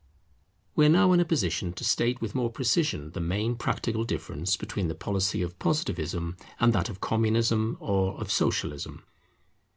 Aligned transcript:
We 0.75 0.87
are 0.87 0.89
now 0.89 1.11
in 1.13 1.19
a 1.19 1.25
position 1.25 1.73
to 1.73 1.83
state 1.83 2.21
with 2.21 2.33
more 2.33 2.49
precision 2.49 3.11
the 3.11 3.19
main 3.19 3.55
practical 3.55 4.03
difference 4.03 4.57
between 4.57 4.87
the 4.87 4.95
policy 4.95 5.43
of 5.43 5.59
Positivism, 5.59 6.37
and 6.59 6.73
that 6.73 6.89
of 6.89 7.01
Communism 7.01 7.77
or 7.79 8.13
of 8.19 8.31
Socialism. 8.31 9.03